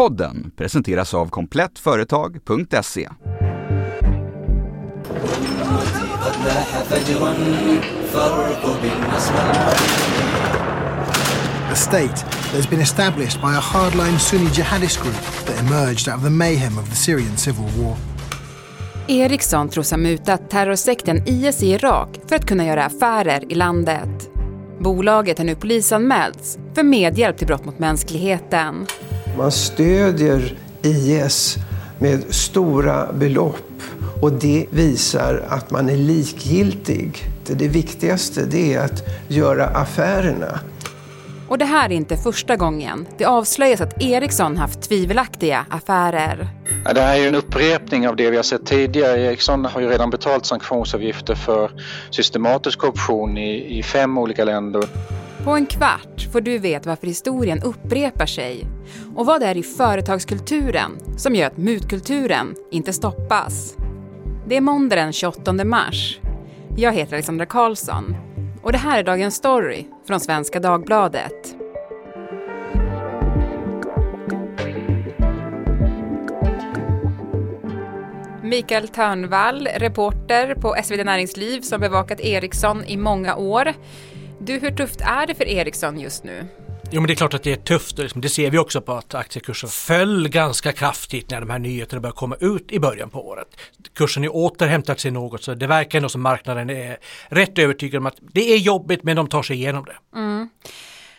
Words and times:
Podden 0.00 0.50
presenteras 0.56 1.14
av 1.14 1.26
komplettföretag.se. 1.26 3.08
A 11.70 11.74
state 11.74 12.08
that 12.08 12.54
has 12.54 12.70
been 12.70 12.80
established 12.80 13.40
by 13.40 13.46
a 13.46 13.60
hardline 13.60 14.18
Sunni 14.18 14.50
jihadist 14.50 15.02
group 15.02 15.46
that 15.46 15.60
emerged 15.60 16.08
out 16.08 16.16
of 16.16 16.22
the 16.22 16.30
mayhem 16.30 16.78
of 16.78 16.90
the 16.90 16.96
Syrian 16.96 17.36
civil 17.36 17.64
war. 17.78 17.96
Ericsson 19.08 19.68
tros 19.68 19.90
ha 19.90 19.96
mutat 19.96 20.50
terrorsekten 20.50 21.22
IS 21.26 21.62
i 21.62 21.70
Irak 21.70 22.08
för 22.26 22.36
att 22.36 22.46
kunna 22.46 22.66
göra 22.66 22.84
affärer 22.84 23.52
i 23.52 23.54
landet. 23.54 24.30
Bolaget 24.78 25.38
har 25.38 25.44
nu 25.44 25.54
polisanmälts 25.54 26.58
för 26.74 26.82
medhjälp 26.82 27.38
till 27.38 27.46
brott 27.46 27.64
mot 27.64 27.78
mänskligheten. 27.78 28.86
Man 29.36 29.52
stödjer 29.52 30.54
IS 30.82 31.56
med 31.98 32.34
stora 32.34 33.12
belopp 33.12 33.82
och 34.22 34.32
det 34.32 34.66
visar 34.70 35.44
att 35.48 35.70
man 35.70 35.88
är 35.88 35.96
likgiltig. 35.96 37.24
Det 37.46 37.68
viktigaste 37.68 38.44
det 38.44 38.74
är 38.74 38.84
att 38.84 39.02
göra 39.28 39.66
affärerna. 39.66 40.60
Och 41.48 41.58
det 41.58 41.64
här 41.64 41.88
är 41.88 41.92
inte 41.92 42.16
första 42.16 42.56
gången. 42.56 43.06
Det 43.18 43.24
avslöjas 43.24 43.80
att 43.80 44.02
Ericsson 44.02 44.56
haft 44.56 44.82
tvivelaktiga 44.82 45.66
affärer. 45.68 46.48
Det 46.94 47.00
här 47.00 47.14
är 47.16 47.20
ju 47.20 47.28
en 47.28 47.34
upprepning 47.34 48.08
av 48.08 48.16
det 48.16 48.30
vi 48.30 48.36
har 48.36 48.42
sett 48.42 48.66
tidigare. 48.66 49.20
Ericsson 49.20 49.64
har 49.64 49.80
ju 49.80 49.88
redan 49.88 50.10
betalt 50.10 50.46
sanktionsavgifter 50.46 51.34
för 51.34 51.70
systematisk 52.10 52.78
korruption 52.78 53.38
i, 53.38 53.78
i 53.78 53.82
fem 53.82 54.18
olika 54.18 54.44
länder. 54.44 54.84
På 55.44 55.50
en 55.50 55.66
kvart 55.66 56.28
får 56.32 56.40
du 56.40 56.58
veta 56.58 56.88
varför 56.88 57.06
historien 57.06 57.62
upprepar 57.62 58.26
sig 58.26 58.66
och 59.16 59.26
vad 59.26 59.40
det 59.40 59.46
är 59.46 59.56
i 59.56 59.62
företagskulturen 59.62 60.98
som 61.16 61.34
gör 61.34 61.46
att 61.46 61.56
mutkulturen 61.56 62.54
inte 62.70 62.92
stoppas. 62.92 63.76
Det 64.48 64.56
är 64.56 64.60
måndag 64.60 64.96
den 64.96 65.12
28 65.12 65.52
mars. 65.64 66.20
Jag 66.76 66.92
heter 66.92 67.12
Alexandra 67.12 67.46
Karlsson 67.46 68.16
och 68.62 68.72
det 68.72 68.78
här 68.78 68.98
är 68.98 69.04
dagens 69.04 69.34
story 69.34 69.86
från 70.06 70.20
Svenska 70.20 70.60
Dagbladet. 70.60 71.56
Mikael 78.42 78.88
Törnvall, 78.88 79.68
reporter 79.76 80.54
på 80.54 80.76
SvD 80.84 81.04
Näringsliv 81.04 81.60
som 81.60 81.80
bevakat 81.80 82.20
Ericsson 82.20 82.84
i 82.84 82.96
många 82.96 83.36
år. 83.36 83.74
Du, 84.42 84.58
hur 84.58 84.70
tufft 84.70 85.00
är 85.00 85.26
det 85.26 85.34
för 85.34 85.48
Ericsson 85.48 86.00
just 86.00 86.24
nu? 86.24 86.46
Jo 86.90 87.00
men 87.00 87.06
det 87.06 87.12
är 87.12 87.16
klart 87.16 87.34
att 87.34 87.42
det 87.42 87.52
är 87.52 87.56
tufft 87.56 87.96
det 88.14 88.28
ser 88.28 88.50
vi 88.50 88.58
också 88.58 88.80
på 88.80 88.92
att 88.92 89.14
aktiekursen 89.14 89.68
föll 89.68 90.28
ganska 90.28 90.72
kraftigt 90.72 91.30
när 91.30 91.40
de 91.40 91.50
här 91.50 91.58
nyheterna 91.58 92.00
började 92.00 92.16
komma 92.16 92.36
ut 92.40 92.72
i 92.72 92.80
början 92.80 93.10
på 93.10 93.28
året. 93.28 93.48
Kursen 93.94 94.22
har 94.22 94.36
återhämtat 94.36 95.00
sig 95.00 95.10
något 95.10 95.42
så 95.42 95.54
det 95.54 95.66
verkar 95.66 95.98
ändå 95.98 96.08
som 96.08 96.20
marknaden 96.20 96.70
är 96.70 96.98
rätt 97.28 97.58
övertygad 97.58 97.98
om 97.98 98.06
att 98.06 98.16
det 98.20 98.52
är 98.52 98.56
jobbigt 98.56 99.02
men 99.02 99.16
de 99.16 99.28
tar 99.28 99.42
sig 99.42 99.56
igenom 99.56 99.84
det. 99.84 100.18
Mm. 100.18 100.48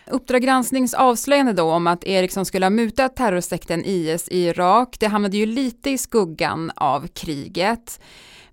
Uppdrag 0.07 0.41
gransknings 0.41 0.93
avslöjande 0.93 1.53
då 1.53 1.71
om 1.71 1.87
att 1.87 2.03
Ericsson 2.03 2.45
skulle 2.45 2.65
ha 2.65 2.69
mutat 2.69 3.15
terrorsekten 3.15 3.85
IS 3.85 4.29
i 4.29 4.47
Irak, 4.47 4.95
det 4.99 5.07
hamnade 5.07 5.37
ju 5.37 5.45
lite 5.45 5.89
i 5.89 5.97
skuggan 5.97 6.71
av 6.75 7.07
kriget. 7.07 7.99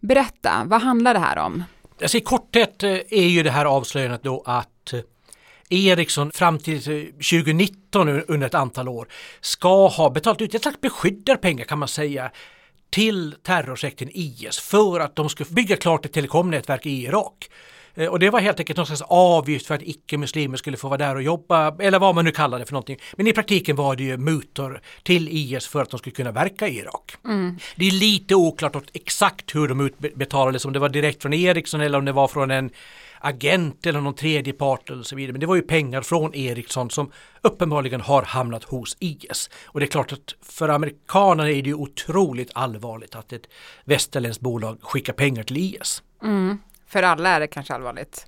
Berätta, 0.00 0.62
vad 0.64 0.82
handlar 0.82 1.14
det 1.14 1.20
här 1.20 1.38
om? 1.38 1.64
Alltså 2.02 2.18
I 2.18 2.20
korthet 2.20 2.82
eh, 2.82 2.90
är 3.10 3.28
ju 3.28 3.42
det 3.42 3.50
här 3.50 3.64
avslöjandet 3.64 4.22
då 4.22 4.42
att 4.46 4.92
eh, 4.92 5.00
Ericsson 5.70 6.30
fram 6.30 6.58
till 6.58 6.76
eh, 6.76 7.04
2019 7.04 8.08
under 8.08 8.46
ett 8.46 8.54
antal 8.54 8.88
år 8.88 9.08
ska 9.40 9.88
ha 9.88 10.10
betalat 10.10 10.40
ut 10.40 10.54
ett 10.54 10.62
slags 10.62 10.80
beskyddarpengar 10.80 11.64
kan 11.64 11.78
man 11.78 11.88
säga 11.88 12.30
till 12.90 13.34
terrorsekten 13.42 14.08
IS 14.12 14.58
för 14.58 15.00
att 15.00 15.16
de 15.16 15.28
skulle 15.28 15.50
bygga 15.50 15.76
klart 15.76 16.04
ett 16.04 16.12
telekomnätverk 16.12 16.86
i 16.86 17.04
Irak. 17.04 17.50
Och 18.06 18.18
det 18.18 18.30
var 18.30 18.40
helt 18.40 18.58
enkelt 18.58 18.76
någon 18.76 18.86
slags 18.86 19.02
avgift 19.02 19.66
för 19.66 19.74
att 19.74 19.82
icke-muslimer 19.82 20.56
skulle 20.56 20.76
få 20.76 20.88
vara 20.88 20.98
där 20.98 21.14
och 21.14 21.22
jobba, 21.22 21.76
eller 21.78 21.98
vad 21.98 22.14
man 22.14 22.24
nu 22.24 22.30
kallar 22.30 22.58
det 22.58 22.66
för 22.66 22.72
någonting. 22.72 22.98
Men 23.16 23.26
i 23.26 23.32
praktiken 23.32 23.76
var 23.76 23.96
det 23.96 24.02
ju 24.02 24.16
mutor 24.16 24.80
till 25.02 25.28
IS 25.28 25.66
för 25.66 25.82
att 25.82 25.90
de 25.90 25.98
skulle 25.98 26.14
kunna 26.14 26.32
verka 26.32 26.68
i 26.68 26.78
Irak. 26.78 27.16
Mm. 27.24 27.58
Det 27.76 27.86
är 27.86 27.90
lite 27.90 28.34
oklart 28.34 28.76
exakt 28.92 29.54
hur 29.54 29.68
de 29.68 29.80
utbetalades, 29.80 30.64
om 30.64 30.72
det 30.72 30.78
var 30.78 30.88
direkt 30.88 31.22
från 31.22 31.34
Ericsson 31.34 31.80
eller 31.80 31.98
om 31.98 32.04
det 32.04 32.12
var 32.12 32.28
från 32.28 32.50
en 32.50 32.70
agent 33.20 33.86
eller 33.86 34.00
någon 34.00 34.14
tredje 34.14 34.52
part 34.52 34.90
eller 34.90 35.02
så 35.02 35.16
vidare. 35.16 35.32
Men 35.32 35.40
det 35.40 35.46
var 35.46 35.56
ju 35.56 35.62
pengar 35.62 36.02
från 36.02 36.34
Ericsson 36.34 36.90
som 36.90 37.10
uppenbarligen 37.42 38.00
har 38.00 38.22
hamnat 38.22 38.64
hos 38.64 38.96
IS. 39.00 39.50
Och 39.66 39.80
det 39.80 39.86
är 39.86 39.90
klart 39.90 40.12
att 40.12 40.34
för 40.42 40.68
amerikanerna 40.68 41.50
är 41.50 41.62
det 41.62 41.68
ju 41.68 41.74
otroligt 41.74 42.50
allvarligt 42.54 43.14
att 43.14 43.32
ett 43.32 43.46
västerländskt 43.84 44.42
bolag 44.42 44.78
skickar 44.82 45.12
pengar 45.12 45.42
till 45.42 45.56
IS. 45.56 46.02
Mm. 46.22 46.58
För 46.88 47.02
alla 47.02 47.30
är 47.30 47.40
det 47.40 47.46
kanske 47.46 47.74
allvarligt. 47.74 48.26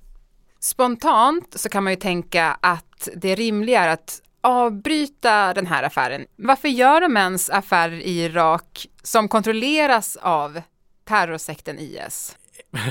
Spontant 0.61 1.61
så 1.61 1.69
kan 1.69 1.85
man 1.85 1.93
ju 1.93 1.97
tänka 1.97 2.59
att 2.61 3.09
det 3.17 3.35
rimliga 3.35 3.81
är 3.81 3.89
att 3.89 4.23
avbryta 4.41 5.55
den 5.55 5.67
här 5.67 5.83
affären. 5.83 6.27
Varför 6.37 6.69
gör 6.69 7.01
de 7.01 7.17
ens 7.17 7.51
affärer 7.51 8.01
i 8.01 8.25
Irak 8.25 8.87
som 9.03 9.29
kontrolleras 9.29 10.17
av 10.17 10.63
terrorsekten 11.05 11.79
IS? 11.79 12.37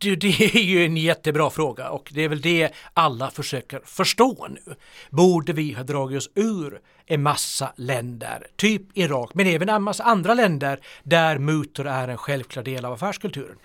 Du, 0.00 0.16
det 0.16 0.56
är 0.56 0.62
ju 0.62 0.84
en 0.84 0.96
jättebra 0.96 1.50
fråga 1.50 1.90
och 1.90 2.10
det 2.14 2.24
är 2.24 2.28
väl 2.28 2.40
det 2.40 2.70
alla 2.94 3.30
försöker 3.30 3.80
förstå 3.84 4.46
nu. 4.50 4.74
Borde 5.10 5.52
vi 5.52 5.72
ha 5.72 5.82
dragit 5.82 6.18
oss 6.18 6.30
ur 6.34 6.80
en 7.06 7.22
massa 7.22 7.72
länder, 7.76 8.46
typ 8.56 8.82
Irak, 8.94 9.30
men 9.34 9.46
även 9.46 9.68
en 9.68 9.82
massa 9.82 10.04
andra 10.04 10.34
länder 10.34 10.80
där 11.02 11.38
mutor 11.38 11.86
är 11.86 12.08
en 12.08 12.16
självklar 12.16 12.62
del 12.62 12.84
av 12.84 12.92
affärskulturen. 12.92 13.56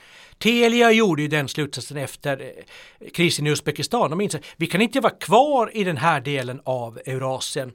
Telia 0.44 0.92
gjorde 0.92 1.22
ju 1.22 1.28
den 1.28 1.48
slutsatsen 1.48 1.98
efter 1.98 2.42
eh, 2.42 3.10
krisen 3.10 3.48
i 3.48 3.50
Uzbekistan. 3.50 4.10
De 4.10 4.22
insåg 4.22 4.42
att 4.42 4.48
vi 4.58 4.68
kan 4.68 4.82
inte 4.82 5.00
vara 5.00 5.14
kvar 5.14 5.78
i 5.78 5.84
den 5.84 5.98
här 5.98 6.22
delen 6.22 6.62
av 6.64 7.00
Eurasien 7.06 7.72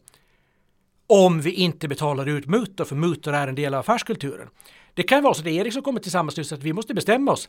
om 1.06 1.40
vi 1.40 1.50
inte 1.50 1.88
betalar 1.88 2.26
ut 2.28 2.46
mutor, 2.46 2.84
för 2.84 2.96
mutor 2.96 3.34
är 3.34 3.48
en 3.48 3.54
del 3.54 3.74
av 3.74 3.80
affärskulturen. 3.80 4.48
Det 4.94 5.02
kan 5.02 5.22
vara 5.22 5.34
så 5.34 5.40
att 5.40 5.46
Ericsson 5.46 5.82
kommer 5.82 6.00
till 6.00 6.10
samma 6.10 6.30
slutsats 6.30 6.60
att 6.60 6.64
vi 6.64 6.72
måste 6.72 6.94
bestämma 6.94 7.32
oss. 7.32 7.48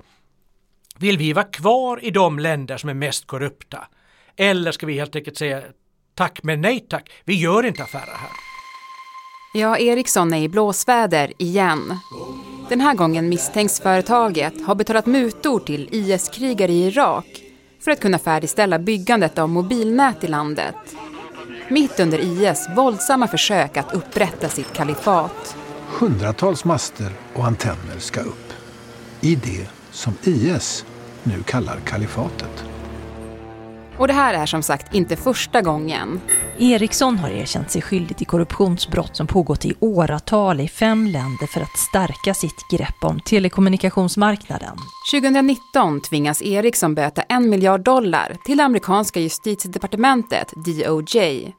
Vill 0.97 1.17
vi 1.17 1.33
vara 1.33 1.45
kvar 1.45 2.05
i 2.05 2.11
de 2.11 2.39
länder 2.39 2.77
som 2.77 2.89
är 2.89 2.93
mest 2.93 3.27
korrupta? 3.27 3.87
Eller 4.35 4.71
ska 4.71 4.85
vi 4.85 4.93
helt 4.93 5.15
enkelt 5.15 5.37
säga 5.37 5.63
tack 6.15 6.43
men 6.43 6.61
nej 6.61 6.79
tack, 6.89 7.11
vi 7.25 7.35
gör 7.35 7.65
inte 7.65 7.83
affärer 7.83 8.15
här. 8.17 8.31
Ja, 9.53 9.77
Ericsson 9.77 10.33
är 10.33 10.41
i 10.41 10.49
blåsväder 10.49 11.33
igen. 11.37 11.99
Den 12.69 12.81
här 12.81 12.93
gången 12.93 13.29
misstänks 13.29 13.79
företaget 13.79 14.65
ha 14.65 14.75
betalat 14.75 15.05
mutor 15.05 15.59
till 15.59 15.89
IS-krigare 15.91 16.71
i 16.71 16.87
Irak 16.87 17.43
för 17.79 17.91
att 17.91 17.99
kunna 17.99 18.19
färdigställa 18.19 18.79
byggandet 18.79 19.37
av 19.37 19.49
mobilnät 19.49 20.23
i 20.23 20.27
landet. 20.27 20.75
Mitt 21.69 21.99
under 21.99 22.19
IS 22.19 22.67
våldsamma 22.75 23.27
försök 23.27 23.77
att 23.77 23.93
upprätta 23.93 24.49
sitt 24.49 24.73
kalifat. 24.73 25.55
Hundratals 25.99 26.65
master 26.65 27.11
och 27.33 27.45
antenner 27.45 27.99
ska 27.99 28.21
upp. 28.21 28.53
I 29.21 29.35
det 29.35 29.67
som 29.91 30.13
IS 30.23 30.85
nu 31.23 31.43
kallar 31.43 31.79
kalifatet. 31.85 32.68
Och 33.99 34.07
det 34.07 34.13
här 34.13 34.33
är 34.33 34.45
som 34.45 34.63
sagt 34.63 34.93
inte 34.93 35.15
första 35.15 35.61
gången. 35.61 36.21
Ericsson 36.59 37.17
har 37.17 37.29
erkänt 37.29 37.71
sig 37.71 37.81
skyldig 37.81 38.17
till 38.17 38.27
korruptionsbrott 38.27 39.15
som 39.15 39.27
pågått 39.27 39.65
i 39.65 39.73
åratal 39.79 40.59
i 40.59 40.67
fem 40.67 41.07
länder 41.07 41.47
för 41.47 41.61
att 41.61 41.77
stärka 41.77 42.33
sitt 42.33 42.67
grepp 42.71 43.03
om 43.03 43.19
telekommunikationsmarknaden. 43.19 44.77
2019 45.11 46.01
tvingas 46.01 46.41
Ericsson 46.41 46.95
böta 46.95 47.21
en 47.21 47.49
miljard 47.49 47.81
dollar 47.81 48.37
till 48.45 48.59
amerikanska 48.59 49.19
justitiedepartementet, 49.19 50.53
DOJ, 50.65 51.53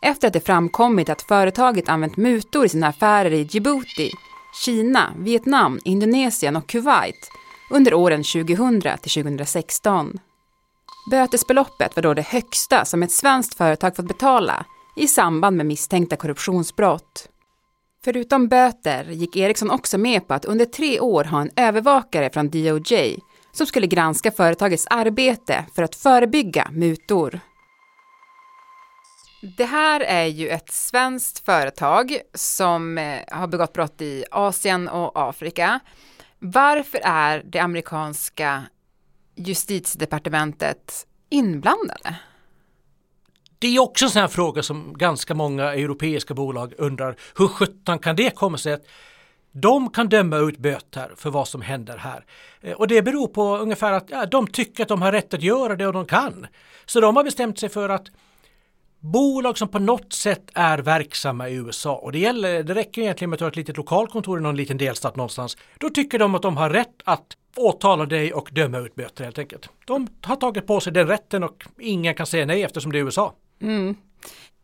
efter 0.00 0.26
att 0.26 0.32
det 0.32 0.46
framkommit 0.46 1.08
att 1.08 1.22
företaget 1.22 1.88
använt 1.88 2.16
mutor 2.16 2.66
i 2.66 2.68
sina 2.68 2.86
affärer 2.86 3.32
i 3.32 3.48
Djibouti, 3.50 4.10
Kina, 4.64 5.12
Vietnam, 5.18 5.80
Indonesien 5.84 6.56
och 6.56 6.66
Kuwait 6.66 7.30
under 7.70 7.94
åren 7.94 8.22
2000 8.22 8.80
till 8.80 9.22
2016. 9.22 10.18
Bötesbeloppet 11.10 11.96
var 11.96 12.02
då 12.02 12.14
det 12.14 12.26
högsta 12.26 12.84
som 12.84 13.02
ett 13.02 13.12
svenskt 13.12 13.54
företag 13.54 13.96
fått 13.96 14.08
betala 14.08 14.66
i 14.96 15.06
samband 15.06 15.56
med 15.56 15.66
misstänkta 15.66 16.16
korruptionsbrott. 16.16 17.28
Förutom 18.04 18.48
böter 18.48 19.04
gick 19.04 19.36
Ericsson 19.36 19.70
också 19.70 19.98
med 19.98 20.28
på 20.28 20.34
att 20.34 20.44
under 20.44 20.64
tre 20.64 21.00
år 21.00 21.24
ha 21.24 21.40
en 21.40 21.50
övervakare 21.56 22.30
från 22.30 22.50
DOJ 22.50 23.18
som 23.52 23.66
skulle 23.66 23.86
granska 23.86 24.30
företagets 24.30 24.86
arbete 24.90 25.64
för 25.74 25.82
att 25.82 25.94
förebygga 25.94 26.68
mutor. 26.72 27.40
Det 29.56 29.64
här 29.64 30.00
är 30.00 30.24
ju 30.24 30.48
ett 30.48 30.72
svenskt 30.72 31.44
företag 31.44 32.18
som 32.34 32.98
eh, 32.98 33.20
har 33.30 33.46
begått 33.46 33.72
brott 33.72 34.02
i 34.02 34.24
Asien 34.30 34.88
och 34.88 35.28
Afrika. 35.28 35.80
Varför 36.38 37.00
är 37.04 37.42
det 37.44 37.58
amerikanska 37.58 38.62
justitiedepartementet 39.36 41.06
inblandade? 41.28 42.16
Det 43.58 43.76
är 43.76 43.80
också 43.80 44.04
en 44.04 44.10
sån 44.10 44.20
här 44.20 44.28
fråga 44.28 44.62
som 44.62 44.94
ganska 44.98 45.34
många 45.34 45.74
europeiska 45.74 46.34
bolag 46.34 46.74
undrar. 46.78 47.16
Hur 47.38 47.48
sjutton 47.48 47.98
kan 47.98 48.16
det 48.16 48.30
komma 48.34 48.58
sig 48.58 48.72
att 48.72 48.86
de 49.52 49.90
kan 49.90 50.08
döma 50.08 50.36
ut 50.36 50.58
böter 50.58 51.12
för 51.16 51.30
vad 51.30 51.48
som 51.48 51.62
händer 51.62 51.96
här. 51.96 52.24
Eh, 52.60 52.72
och 52.72 52.88
det 52.88 53.02
beror 53.02 53.28
på 53.28 53.56
ungefär 53.56 53.92
att 53.92 54.10
ja, 54.10 54.26
de 54.26 54.46
tycker 54.46 54.82
att 54.82 54.88
de 54.88 55.02
har 55.02 55.12
rätt 55.12 55.34
att 55.34 55.42
göra 55.42 55.76
det 55.76 55.86
och 55.86 55.92
de 55.92 56.06
kan. 56.06 56.46
Så 56.86 57.00
de 57.00 57.16
har 57.16 57.24
bestämt 57.24 57.58
sig 57.58 57.68
för 57.68 57.88
att 57.88 58.06
bolag 59.00 59.58
som 59.58 59.68
på 59.68 59.78
något 59.78 60.12
sätt 60.12 60.50
är 60.54 60.78
verksamma 60.78 61.48
i 61.48 61.54
USA 61.54 61.94
och 61.94 62.12
det, 62.12 62.18
gäller, 62.18 62.62
det 62.62 62.74
räcker 62.74 63.02
egentligen 63.02 63.30
med 63.30 63.36
att 63.36 63.40
ha 63.40 63.48
ett 63.48 63.56
litet 63.56 63.76
lokalkontor 63.76 64.38
i 64.38 64.42
någon 64.42 64.56
liten 64.56 64.78
delstat 64.78 65.16
någonstans. 65.16 65.56
Då 65.78 65.90
tycker 65.90 66.18
de 66.18 66.34
att 66.34 66.42
de 66.42 66.56
har 66.56 66.70
rätt 66.70 67.02
att 67.04 67.26
åtala 67.56 68.06
dig 68.06 68.32
och 68.32 68.48
döma 68.52 68.78
ut 68.78 68.94
böter 68.94 69.24
helt 69.24 69.38
enkelt. 69.38 69.68
De 69.86 70.08
har 70.22 70.36
tagit 70.36 70.66
på 70.66 70.80
sig 70.80 70.92
den 70.92 71.06
rätten 71.06 71.44
och 71.44 71.64
ingen 71.80 72.14
kan 72.14 72.26
säga 72.26 72.46
nej 72.46 72.62
eftersom 72.62 72.92
det 72.92 72.98
är 72.98 73.04
USA. 73.04 73.34
Mm. 73.62 73.96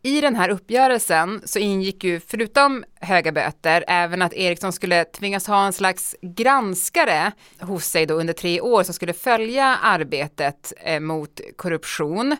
I 0.05 0.21
den 0.21 0.35
här 0.35 0.49
uppgörelsen 0.49 1.41
så 1.45 1.59
ingick 1.59 2.03
ju 2.03 2.19
förutom 2.19 2.83
höga 3.01 3.31
böter 3.31 3.83
även 3.87 4.21
att 4.21 4.33
Ericsson 4.33 4.73
skulle 4.73 5.05
tvingas 5.05 5.47
ha 5.47 5.65
en 5.65 5.73
slags 5.73 6.15
granskare 6.21 7.31
hos 7.59 7.85
sig 7.85 8.05
då 8.05 8.13
under 8.13 8.33
tre 8.33 8.61
år 8.61 8.83
som 8.83 8.93
skulle 8.93 9.13
följa 9.13 9.65
arbetet 9.81 10.73
eh, 10.77 10.99
mot 10.99 11.41
korruption. 11.55 12.37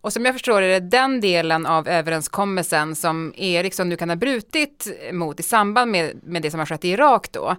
Och 0.00 0.12
som 0.12 0.24
jag 0.24 0.34
förstår 0.34 0.62
är 0.62 0.80
det 0.80 0.88
den 0.88 1.20
delen 1.20 1.66
av 1.66 1.88
överenskommelsen 1.88 2.96
som 2.96 3.32
Ericsson 3.36 3.88
nu 3.88 3.96
kan 3.96 4.08
ha 4.08 4.16
brutit 4.16 4.86
mot 5.12 5.40
i 5.40 5.42
samband 5.42 5.90
med, 5.90 6.20
med 6.22 6.42
det 6.42 6.50
som 6.50 6.58
har 6.58 6.66
skett 6.66 6.84
i 6.84 6.88
Irak 6.88 7.32
då. 7.32 7.56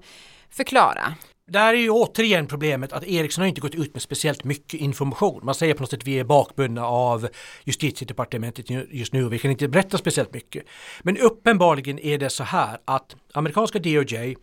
Förklara. 0.50 1.16
Där 1.48 1.74
är 1.74 1.78
ju 1.78 1.90
återigen 1.90 2.48
problemet 2.48 2.94
att 2.94 3.04
Ericsson 3.04 3.42
har 3.42 3.48
inte 3.48 3.62
gått 3.62 3.76
ut 3.76 3.94
med 3.94 4.02
speciellt 4.02 4.44
mycket 4.44 4.80
information. 4.80 5.42
Man 5.44 5.56
säger 5.56 5.74
på 5.74 5.84
något 5.84 5.90
sätt 5.90 6.00
att 6.00 6.08
vi 6.08 6.20
är 6.20 6.24
bakbundna 6.24 6.86
av 6.86 7.28
justitiedepartementet 7.64 8.66
just 8.90 9.14
nu 9.14 9.26
och 9.26 9.34
vi 9.34 9.40
kan 9.40 9.52
inte 9.52 9.68
berätta 9.68 9.98
speciellt 9.98 10.34
mycket. 10.34 10.64
Men 11.02 11.18
uppenbarligen 11.18 12.00
är 12.00 12.18
det 12.18 12.30
så 12.30 12.44
här 12.44 12.78
att 12.86 13.16
amerikanska 13.34 13.80
DOJ 13.80 14.36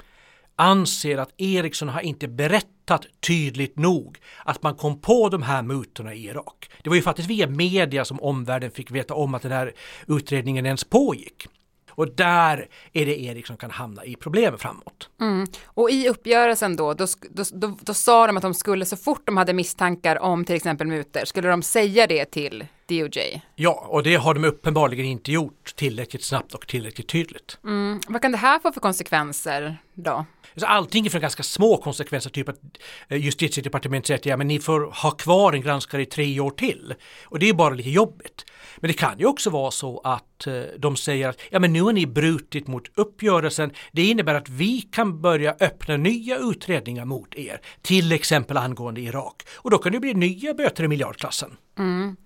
anser 0.58 1.18
att 1.18 1.40
Ericsson 1.40 1.88
har 1.88 2.00
inte 2.00 2.28
berättat 2.28 3.06
tydligt 3.26 3.78
nog 3.78 4.18
att 4.44 4.62
man 4.62 4.74
kom 4.74 5.00
på 5.00 5.28
de 5.28 5.42
här 5.42 5.62
mutorna 5.62 6.14
i 6.14 6.26
Irak. 6.26 6.70
Det 6.82 6.88
var 6.90 6.96
ju 6.96 7.02
faktiskt 7.02 7.30
via 7.30 7.46
media 7.46 8.04
som 8.04 8.20
omvärlden 8.20 8.70
fick 8.70 8.90
veta 8.90 9.14
om 9.14 9.34
att 9.34 9.42
den 9.42 9.52
här 9.52 9.72
utredningen 10.06 10.66
ens 10.66 10.84
pågick. 10.84 11.46
Och 11.90 12.14
där 12.14 12.68
är 12.92 13.06
det 13.06 13.20
Erik 13.20 13.46
som 13.46 13.56
kan 13.56 13.70
hamna 13.70 14.04
i 14.04 14.16
problem 14.16 14.58
framåt. 14.58 15.10
Mm. 15.20 15.46
Och 15.64 15.90
i 15.90 16.08
uppgörelsen 16.08 16.76
då 16.76 16.94
då, 16.94 17.06
då, 17.30 17.44
då, 17.52 17.76
då, 17.80 17.94
sa 17.94 18.26
de 18.26 18.36
att 18.36 18.42
de 18.42 18.54
skulle 18.54 18.84
så 18.84 18.96
fort 18.96 19.26
de 19.26 19.36
hade 19.36 19.52
misstankar 19.52 20.18
om 20.18 20.44
till 20.44 20.56
exempel 20.56 20.86
mutor, 20.86 21.24
skulle 21.24 21.48
de 21.48 21.62
säga 21.62 22.06
det 22.06 22.24
till 22.24 22.66
DOJ? 22.88 23.42
Ja, 23.54 23.86
och 23.88 24.02
det 24.02 24.14
har 24.14 24.34
de 24.34 24.44
uppenbarligen 24.44 25.06
inte 25.06 25.32
gjort 25.32 25.76
tillräckligt 25.76 26.24
snabbt 26.24 26.54
och 26.54 26.66
tillräckligt 26.66 27.08
tydligt. 27.08 27.58
Mm. 27.64 28.00
Vad 28.08 28.22
kan 28.22 28.32
det 28.32 28.38
här 28.38 28.58
få 28.58 28.72
för 28.72 28.80
konsekvenser 28.80 29.76
då? 29.94 30.26
Allting 30.62 31.10
från 31.10 31.20
ganska 31.20 31.42
små 31.42 31.76
konsekvenser, 31.76 32.30
typ 32.30 32.48
att 32.48 32.60
eh, 33.08 33.18
justitiedepartementet 33.18 34.06
säger 34.06 34.18
att 34.18 34.26
ja, 34.26 34.36
men 34.36 34.48
ni 34.48 34.58
får 34.58 34.80
ha 35.02 35.10
kvar 35.10 35.52
en 35.52 35.60
granskare 35.60 36.02
i 36.02 36.06
tre 36.06 36.40
år 36.40 36.50
till. 36.50 36.94
Och 37.24 37.38
det 37.38 37.48
är 37.48 37.54
bara 37.54 37.74
lite 37.74 37.90
jobbigt. 37.90 38.44
Men 38.76 38.88
det 38.88 38.94
kan 38.94 39.18
ju 39.18 39.26
också 39.26 39.50
vara 39.50 39.70
så 39.70 40.00
att 40.04 40.46
eh, 40.46 40.62
de 40.78 40.96
säger 40.96 41.28
att 41.28 41.40
ja, 41.50 41.58
men 41.58 41.72
nu 41.72 41.82
har 41.82 41.92
ni 41.92 42.06
brutit 42.06 42.66
mot 42.66 42.98
uppgörelsen. 42.98 43.70
Det 43.92 44.04
innebär 44.04 44.34
att 44.34 44.48
vi 44.48 44.80
kan 44.80 45.20
börja 45.20 45.56
öppna 45.60 45.96
nya 45.96 46.38
utredningar 46.38 47.04
mot 47.04 47.34
er, 47.34 47.60
till 47.82 48.12
exempel 48.12 48.56
angående 48.56 49.00
Irak. 49.00 49.42
Och 49.56 49.70
då 49.70 49.78
kan 49.78 49.92
det 49.92 50.00
bli 50.00 50.14
nya 50.14 50.54
böter 50.54 50.84
i 50.84 50.88
miljardklassen. 50.88 51.56
Mm. 51.78 52.16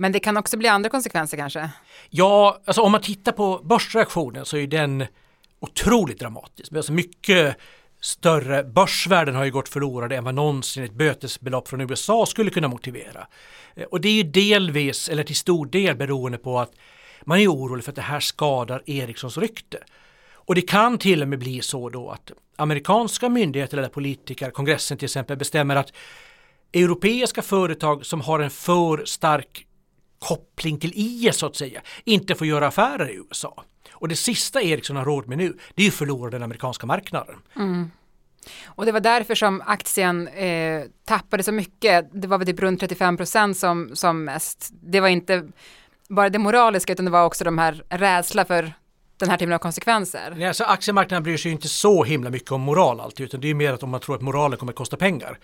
Men 0.00 0.12
det 0.12 0.20
kan 0.20 0.36
också 0.36 0.56
bli 0.56 0.68
andra 0.68 0.90
konsekvenser 0.90 1.36
kanske? 1.36 1.70
Ja, 2.10 2.60
alltså 2.64 2.82
om 2.82 2.92
man 2.92 3.00
tittar 3.00 3.32
på 3.32 3.60
börsreaktionen 3.64 4.44
så 4.44 4.56
är 4.56 4.66
den 4.66 5.06
otroligt 5.58 6.18
dramatisk. 6.18 6.72
Alltså 6.72 6.92
mycket 6.92 7.56
större 8.00 8.64
börsvärden 8.64 9.34
har 9.34 9.44
ju 9.44 9.50
gått 9.50 9.68
förlorade 9.68 10.16
än 10.16 10.24
vad 10.24 10.34
någonsin 10.34 10.84
ett 10.84 10.92
bötesbelopp 10.92 11.68
från 11.68 11.80
USA 11.80 12.26
skulle 12.26 12.50
kunna 12.50 12.68
motivera. 12.68 13.26
Eh, 13.74 13.84
och 13.84 14.00
det 14.00 14.08
är 14.08 14.12
ju 14.12 14.22
delvis, 14.22 15.08
eller 15.08 15.24
till 15.24 15.36
stor 15.36 15.66
del 15.66 15.96
beroende 15.96 16.38
på 16.38 16.58
att 16.58 16.72
man 17.24 17.38
är 17.38 17.48
orolig 17.48 17.84
för 17.84 17.92
att 17.92 17.96
det 17.96 18.02
här 18.02 18.20
skadar 18.20 18.82
Ericssons 18.86 19.38
rykte. 19.38 19.78
Och 20.32 20.54
det 20.54 20.62
kan 20.62 20.98
till 20.98 21.22
och 21.22 21.28
med 21.28 21.38
bli 21.38 21.62
så 21.62 21.88
då 21.88 22.10
att 22.10 22.32
amerikanska 22.56 23.28
myndigheter 23.28 23.78
eller 23.78 23.88
politiker, 23.88 24.50
kongressen 24.50 24.98
till 24.98 25.06
exempel, 25.06 25.36
bestämmer 25.36 25.76
att 25.76 25.92
europeiska 26.72 27.42
företag 27.42 28.06
som 28.06 28.20
har 28.20 28.40
en 28.40 28.50
för 28.50 29.04
stark 29.04 29.66
koppling 30.24 30.78
till 30.78 30.92
IS 30.94 31.36
så 31.36 31.46
att 31.46 31.56
säga, 31.56 31.80
inte 32.04 32.34
får 32.34 32.46
göra 32.46 32.66
affärer 32.66 33.10
i 33.10 33.14
USA. 33.14 33.64
Och 33.92 34.08
det 34.08 34.16
sista 34.16 34.62
Ericsson 34.62 34.96
har 34.96 35.04
råd 35.04 35.28
med 35.28 35.38
nu, 35.38 35.58
det 35.74 35.82
är 35.82 35.84
ju 35.84 35.90
förlora 35.90 36.30
den 36.30 36.42
amerikanska 36.42 36.86
marknaden. 36.86 37.36
Mm. 37.56 37.90
Och 38.64 38.86
det 38.86 38.92
var 38.92 39.00
därför 39.00 39.34
som 39.34 39.62
aktien 39.66 40.28
eh, 40.28 40.82
tappade 41.04 41.42
så 41.42 41.52
mycket. 41.52 42.08
Det 42.12 42.28
var 42.28 42.38
väl 42.38 42.46
typ 42.46 42.60
runt 42.60 42.80
35 42.80 43.16
procent 43.16 43.56
som, 43.56 43.90
som 43.94 44.24
mest. 44.24 44.70
Det 44.72 45.00
var 45.00 45.08
inte 45.08 45.48
bara 46.08 46.28
det 46.28 46.38
moraliska 46.38 46.92
utan 46.92 47.04
det 47.04 47.10
var 47.10 47.24
också 47.24 47.44
de 47.44 47.58
här 47.58 47.82
rädsla 47.88 48.44
för 48.44 48.72
den 49.16 49.30
här 49.30 49.36
typen 49.36 49.52
av 49.52 49.58
konsekvenser. 49.58 50.34
Nej, 50.36 50.46
alltså 50.46 50.64
aktiemarknaden 50.64 51.22
bryr 51.22 51.36
sig 51.36 51.52
inte 51.52 51.68
så 51.68 52.04
himla 52.04 52.30
mycket 52.30 52.52
om 52.52 52.60
moral 52.60 53.00
alltid 53.00 53.26
utan 53.26 53.40
det 53.40 53.50
är 53.50 53.54
mer 53.54 53.72
att 53.72 53.82
om 53.82 53.90
man 53.90 54.00
tror 54.00 54.16
att 54.16 54.22
moralen 54.22 54.58
kommer 54.58 54.72
att 54.72 54.76
kosta 54.76 54.96
pengar. 54.96 55.38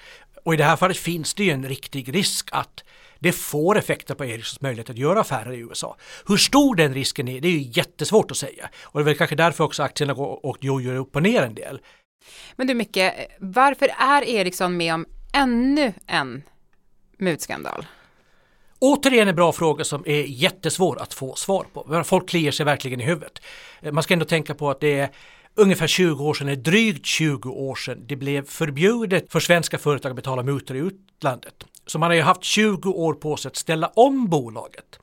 Och 0.45 0.55
i 0.55 0.57
det 0.57 0.65
här 0.65 0.77
fallet 0.77 0.97
finns 0.97 1.35
det 1.35 1.45
ju 1.45 1.51
en 1.51 1.69
riktig 1.69 2.15
risk 2.15 2.49
att 2.53 2.85
det 3.19 3.33
får 3.33 3.79
effekter 3.79 4.15
på 4.15 4.25
Ericssons 4.25 4.61
möjlighet 4.61 4.91
att 4.91 4.99
göra 4.99 5.21
affärer 5.21 5.53
i 5.53 5.59
USA. 5.59 5.97
Hur 6.27 6.37
stor 6.37 6.75
den 6.75 6.95
risken 6.95 7.29
är, 7.29 7.41
det 7.41 7.49
är 7.49 7.53
ju 7.53 7.71
jättesvårt 7.73 8.31
att 8.31 8.37
säga. 8.37 8.69
Och 8.83 9.01
det 9.01 9.03
är 9.03 9.05
väl 9.05 9.17
kanske 9.17 9.37
därför 9.37 9.65
också 9.65 9.83
aktierna 9.83 10.15
går 10.15 10.47
och 10.47 10.57
jojo 10.61 10.93
upp 10.93 11.17
och 11.17 11.23
ner 11.23 11.43
en 11.43 11.55
del. 11.55 11.81
Men 12.57 12.67
du 12.67 12.75
Micke, 12.75 12.99
varför 13.39 13.89
är 13.99 14.23
Ericsson 14.29 14.77
med 14.77 14.95
om 14.95 15.07
ännu 15.33 15.93
en 16.07 16.43
mutskandal? 17.19 17.87
Återigen 18.79 19.29
en 19.29 19.35
bra 19.35 19.53
fråga 19.53 19.85
som 19.85 20.03
är 20.07 20.23
jättesvår 20.23 21.03
att 21.03 21.15
få 21.15 21.35
svar 21.35 21.67
på. 21.73 22.05
Folk 22.05 22.29
kliar 22.29 22.53
sig 22.53 22.67
verkligen 22.67 23.01
i 23.01 23.05
huvudet. 23.05 23.41
Man 23.93 24.03
ska 24.03 24.15
ändå 24.15 24.25
tänka 24.27 24.55
på 24.55 24.71
att 24.71 24.81
det 24.81 24.99
är 24.99 25.11
ungefär 25.57 25.87
20 25.87 26.25
år 26.25 26.35
sedan, 26.35 26.63
drygt 26.63 27.07
20 27.07 27.51
år 27.51 27.75
sedan, 27.75 28.05
det 28.07 28.17
blev 28.17 28.47
förbjudet 28.47 29.33
för 29.33 29.41
svenska 29.41 29.79
företag 29.79 30.11
att 30.11 30.17
betala 30.17 30.43
mutor 30.43 30.77
i 30.77 30.81
utlandet. 30.81 31.65
Så 31.87 31.99
man 31.99 32.11
har 32.11 32.15
ju 32.15 32.23
haft 32.23 32.45
20 32.45 32.91
år 32.91 33.15
på 33.15 33.37
sig 33.37 33.49
att 33.49 33.57
ställa 33.57 33.87
om 33.87 34.29
bolaget. 34.29 34.99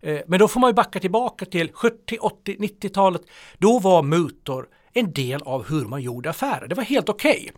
Eh, 0.00 0.20
men 0.26 0.38
då 0.38 0.48
får 0.48 0.60
man 0.60 0.70
ju 0.70 0.74
backa 0.74 1.00
tillbaka 1.00 1.44
till 1.44 1.72
70, 1.72 2.18
80, 2.20 2.56
90-talet. 2.56 3.22
Då 3.58 3.78
var 3.78 4.02
mutor 4.02 4.68
en 4.94 5.12
del 5.12 5.42
av 5.42 5.68
hur 5.68 5.84
man 5.84 6.02
gjorde 6.02 6.30
affärer. 6.30 6.68
Det 6.68 6.74
var 6.74 6.84
helt 6.84 7.08
okej. 7.08 7.30
Okay. 7.32 7.50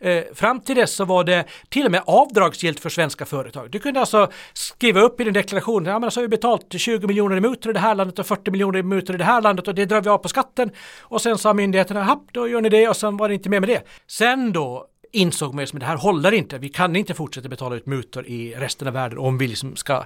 Eh, 0.00 0.24
fram 0.34 0.60
till 0.60 0.76
dess 0.76 0.94
så 0.94 1.04
var 1.04 1.24
det 1.24 1.44
till 1.68 1.86
och 1.86 1.92
med 1.92 2.02
avdragsgillt 2.06 2.80
för 2.80 2.90
svenska 2.90 3.26
företag. 3.26 3.70
Du 3.70 3.78
kunde 3.78 4.00
alltså 4.00 4.30
skriva 4.52 5.00
upp 5.00 5.20
i 5.20 5.24
din 5.24 5.32
deklaration, 5.32 5.84
ja 5.84 5.92
men 5.92 6.04
alltså, 6.04 6.14
så 6.14 6.20
har 6.20 6.22
vi 6.22 6.28
betalt 6.28 6.80
20 6.80 7.06
miljoner 7.06 7.36
i 7.36 7.40
mutor 7.40 7.70
i 7.70 7.72
det 7.72 7.80
här 7.80 7.94
landet 7.94 8.18
och 8.18 8.26
40 8.26 8.50
miljoner 8.50 8.78
i 8.78 8.82
mutor 8.82 9.14
i 9.14 9.18
det 9.18 9.24
här 9.24 9.42
landet 9.42 9.68
och 9.68 9.74
det 9.74 9.84
drar 9.84 10.00
vi 10.00 10.08
av 10.10 10.18
på 10.18 10.28
skatten. 10.28 10.70
Och 11.00 11.22
sen 11.22 11.38
sa 11.38 11.54
myndigheterna, 11.54 12.02
happ 12.02 12.22
då 12.32 12.48
gör 12.48 12.60
ni 12.60 12.68
det 12.68 12.88
och 12.88 12.96
sen 12.96 13.16
var 13.16 13.28
det 13.28 13.34
inte 13.34 13.48
mer 13.48 13.60
med 13.60 13.68
det. 13.68 13.82
Sen 14.06 14.52
då 14.52 14.86
insåg 15.12 15.48
man 15.48 15.58
att 15.58 15.62
liksom, 15.62 15.78
det 15.78 15.86
här 15.86 15.96
håller 15.96 16.32
inte. 16.32 16.58
Vi 16.58 16.68
kan 16.68 16.96
inte 16.96 17.14
fortsätta 17.14 17.48
betala 17.48 17.76
ut 17.76 17.86
mutor 17.86 18.26
i 18.26 18.54
resten 18.54 18.88
av 18.88 18.94
världen 18.94 19.18
om 19.18 19.38
vi 19.38 19.46
liksom 19.46 19.76
ska 19.76 20.04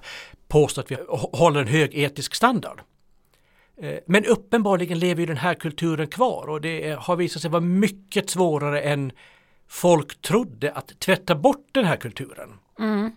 påstå 0.48 0.80
att 0.80 0.90
vi 0.90 0.96
håller 1.32 1.60
en 1.60 1.68
hög 1.68 1.94
etisk 1.94 2.34
standard. 2.34 2.80
Eh, 3.82 3.98
men 4.06 4.24
uppenbarligen 4.24 4.98
lever 4.98 5.20
ju 5.20 5.26
den 5.26 5.36
här 5.36 5.54
kulturen 5.54 6.06
kvar 6.06 6.48
och 6.48 6.60
det 6.60 6.98
har 6.98 7.16
visat 7.16 7.42
sig 7.42 7.50
vara 7.50 7.60
mycket 7.60 8.30
svårare 8.30 8.80
än 8.80 9.12
folk 9.68 10.22
trodde 10.22 10.72
att 10.72 11.00
tvätta 11.00 11.34
bort 11.34 11.66
den 11.72 11.84
här 11.84 11.96
kulturen. 11.96 12.48
Mm. 12.78 13.10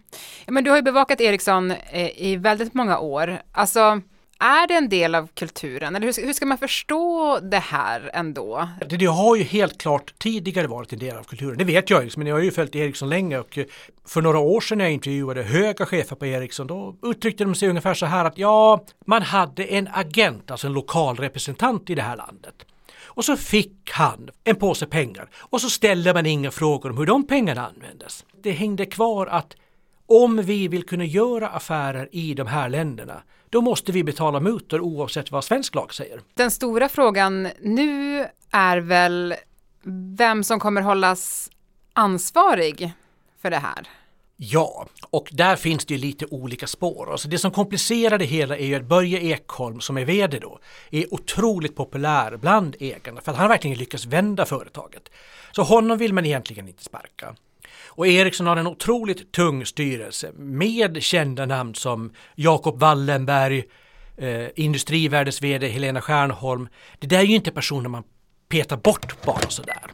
Men 0.48 0.63
du 0.63 0.69
har 0.69 0.77
ju 0.77 0.84
bevakat 0.84 1.22
Ericsson 1.22 1.72
eh, 1.72 2.22
i 2.22 2.36
väldigt 2.36 2.74
många 2.74 3.00
år. 3.00 3.41
Alltså, 3.51 4.01
är 4.39 4.68
det 4.68 4.74
en 4.74 4.89
del 4.89 5.15
av 5.15 5.27
kulturen? 5.34 5.96
Eller 5.96 6.08
hur, 6.08 6.25
hur 6.25 6.34
ska 6.34 6.46
man 6.46 6.58
förstå 6.58 7.39
det 7.39 7.60
här 7.60 8.10
ändå? 8.13 8.70
Det, 8.89 8.98
det, 8.98 9.06
har 9.06 9.36
ju 9.36 9.44
helt 9.44 9.77
klart 9.77 10.13
tidigare 10.20 10.68
varit 10.68 10.94
en 10.94 11.00
del 11.00 11.18
av 11.18 11.24
kulturen. 11.24 11.58
Det 11.58 11.63
vet 11.63 11.89
jag, 11.89 12.18
men 12.18 12.27
jag 12.27 12.36
har 12.36 12.42
ju 12.42 12.51
följt 12.51 12.75
Ericsson 12.75 13.10
länge 13.10 13.38
och 13.38 13.58
eh, 13.58 13.65
för 14.06 14.22
några 14.22 14.39
år 14.39 14.62
sedan 14.62 14.77
när 14.77 14.86
jag 14.86 14.92
intervjuade 14.94 15.44
höga 15.44 15.86
chefer 15.86 16.15
på 16.15 16.25
Ericsson 16.25 16.68
då 16.68 16.96
uttryckte 17.04 17.44
de 17.44 17.56
sig 17.56 17.70
ungefär 17.70 17.94
så 17.94 18.06
här 18.06 18.25
att 18.25 18.38
ja, 18.38 18.86
man 19.06 19.22
hade 19.22 19.63
en 19.65 19.89
agent, 19.94 20.51
alltså 20.51 20.68
en 20.68 20.74
lokal 20.74 21.15
representant 21.18 21.89
i 21.89 21.96
det 21.96 22.01
här 22.01 22.15
landet. 22.15 22.65
Och 23.04 23.25
så 23.25 23.38
fick 23.38 23.92
han 23.92 24.30
en 24.44 24.56
påse 24.56 24.86
pengar 24.86 25.30
och 25.36 25.62
så 25.62 25.70
ställde 25.70 26.13
man 26.13 26.25
inga 26.25 26.51
frågor 26.51 26.89
om 26.89 26.98
hur 26.98 27.06
de 27.06 27.27
pengarna 27.27 27.68
användes. 27.68 28.25
Det 28.42 28.51
hängde 28.51 28.86
kvar 28.86 29.27
att 29.27 29.56
om 30.08 30.42
vi 30.42 30.68
vill 30.68 30.84
kunna 30.84 31.06
göra 31.06 31.48
affärer 31.48 32.10
i 32.12 32.34
de 32.34 32.48
här 32.48 32.70
länderna 32.70 33.22
då 33.55 33.62
måste 33.62 33.91
vi 33.91 34.03
betala 34.03 34.39
mutor 34.39 34.81
oavsett 34.81 35.31
vad 35.31 35.43
svensk 35.43 35.75
lag 35.75 35.93
säger. 35.93 36.21
Den 36.33 36.51
stora 36.51 36.89
frågan 36.89 37.50
nu 37.62 38.27
är 38.51 38.77
väl 38.77 39.35
vem 40.17 40.43
som 40.43 40.59
kommer 40.59 40.81
hållas 40.81 41.50
ansvarig 41.93 42.91
för 43.41 43.51
det 43.51 43.57
här? 43.57 43.88
Ja, 44.38 44.88
och 45.09 45.29
där 45.31 45.55
finns 45.55 45.85
det 45.85 45.93
ju 45.93 46.00
lite 46.00 46.25
olika 46.25 46.67
spår. 46.67 47.12
Alltså 47.12 47.27
det 47.27 47.38
som 47.38 47.51
komplicerar 47.51 48.17
det 48.17 48.25
hela 48.25 48.57
är 48.57 48.65
ju 48.65 48.75
att 48.75 48.85
Börje 48.85 49.19
Ekholm 49.19 49.81
som 49.81 49.97
är 49.97 50.05
VD 50.05 50.39
då 50.39 50.59
är 50.91 51.13
otroligt 51.13 51.75
populär 51.75 52.38
bland 52.38 52.75
ägarna 52.79 53.21
för 53.21 53.31
att 53.31 53.38
han 53.38 53.50
verkligen 53.50 53.77
lyckats 53.77 54.05
vända 54.05 54.45
företaget. 54.45 55.09
Så 55.51 55.63
honom 55.63 55.97
vill 55.97 56.13
man 56.13 56.25
egentligen 56.25 56.67
inte 56.67 56.83
sparka. 56.83 57.35
Och 57.95 58.07
Ericsson 58.07 58.47
har 58.47 58.57
en 58.57 58.67
otroligt 58.67 59.31
tung 59.31 59.65
styrelse 59.65 60.31
med 60.35 61.03
kända 61.03 61.45
namn 61.45 61.75
som 61.75 62.11
Jakob 62.35 62.79
Wallenberg, 62.79 63.63
eh, 64.17 64.47
Industrivärdets 64.55 65.41
VD 65.41 65.67
Helena 65.67 66.01
Stjärnholm. 66.01 66.67
Det 66.99 67.07
där 67.07 67.19
är 67.19 67.23
ju 67.23 67.35
inte 67.35 67.51
personer 67.51 67.89
man 67.89 68.03
petar 68.49 68.77
bort 68.77 69.25
bara 69.25 69.49
sådär. 69.49 69.91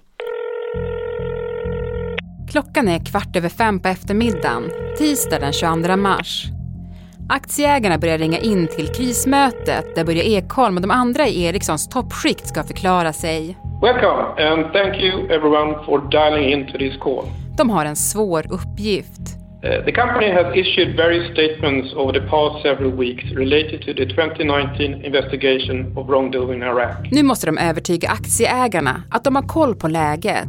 Klockan 2.52 2.88
är 2.88 3.06
kvart 3.06 3.36
över 3.36 3.50
fem 3.50 3.80
på 3.80 3.88
eftermiddagen, 3.88 4.72
tisdag 4.98 5.40
den 5.40 5.54
22 5.54 5.98
mars. 5.98 6.46
Aktieägarna 7.30 7.98
börjar 7.98 8.18
ringa 8.18 8.40
in 8.40 8.68
till 8.68 8.88
krismötet 8.88 9.96
där 9.96 10.06
Börje 10.06 10.24
Ekholm 10.24 10.76
och 10.76 10.82
de 10.82 10.92
andra 10.92 11.28
i 11.28 11.44
Ericssons 11.44 11.90
toppskikt 11.90 12.48
ska 12.48 12.64
förklara 12.64 13.14
sig. 13.14 13.58
Welcome 13.82 14.22
and 14.38 14.74
thank 14.74 15.04
you 15.04 15.32
everyone 15.32 15.86
for 15.86 16.10
dialing 16.12 16.54
in 16.54 16.68
to 16.68 16.78
this 16.78 16.98
call. 16.98 17.26
De 17.62 17.70
har 17.70 17.86
en 17.86 17.96
svår 17.96 18.46
uppgift. 18.50 19.22
Uh, 19.64 19.86
the 19.86 19.92
company 19.92 20.32
has 20.32 20.56
issued 20.56 20.98
various 20.98 21.32
statements 21.34 21.94
over 21.94 22.14
the 22.14 22.28
past 22.28 22.64
several 22.64 22.92
weeks 22.92 23.24
related 23.24 23.82
to 23.82 23.94
the 23.94 24.06
2019 24.06 25.06
investigation 25.06 25.98
of 25.98 26.08
wrongdoing 26.10 26.56
in 26.56 26.64
Iraq. 26.64 27.12
Nu 27.12 27.24
måste 27.24 27.46
de 27.46 27.58
övertyga 27.58 28.10
aktieägarna 28.10 29.04
att 29.12 29.24
de 29.24 29.36
har 29.36 29.44
koll 29.44 29.76
på 29.76 29.88
läget. 29.88 30.48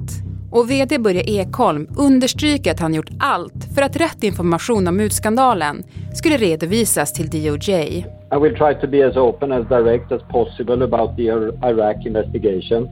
Och 0.50 0.70
VD 0.70 0.98
Börje 0.98 1.22
Ekholm 1.22 1.88
understryker 1.96 2.70
att 2.70 2.80
han 2.80 2.94
gjort 2.94 3.10
allt 3.20 3.74
för 3.74 3.82
att 3.82 3.96
rätt 3.96 4.24
information 4.24 4.88
om 4.88 4.96
mutskandalen 4.96 5.82
skulle 6.14 6.36
redovisas 6.36 7.12
till 7.12 7.30
DOJ. 7.30 7.70
I 7.70 8.38
will 8.42 8.56
try 8.56 8.74
to 8.80 8.86
be 8.86 9.06
as 9.08 9.16
open 9.16 9.52
as 9.52 9.68
direct 9.68 10.12
as 10.12 10.22
possible 10.22 10.84
about 10.84 11.16
the 11.16 11.26
Iraq 11.68 12.06
investigation. 12.06 12.88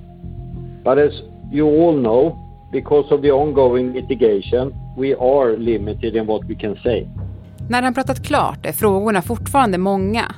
But 0.85 0.99
as 0.99 1.13
you 1.53 1.89
all 1.89 1.99
know, 2.01 2.50
because 2.73 3.15
of 3.15 3.23
the 3.23 3.31
ongoing 3.33 3.93
litigation, 3.93 4.75
we 4.97 5.15
are 5.15 5.57
limited 5.57 6.17
in 6.17 6.27
what 6.27 6.45
we 6.45 6.55
can 6.55 6.77
say. 6.83 7.09
När 7.69 7.83
han 7.83 7.95
pratat 7.95 8.27
klart 8.27 8.67
är 8.67 8.73
frågorna 8.73 9.23
fortfarande 9.23 9.79
många. 9.79 10.35